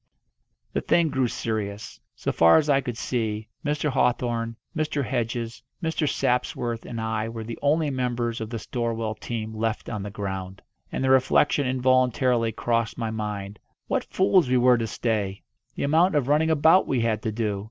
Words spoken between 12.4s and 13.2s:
crossed my